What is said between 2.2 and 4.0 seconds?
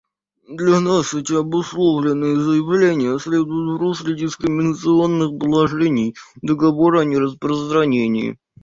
заявления следуют в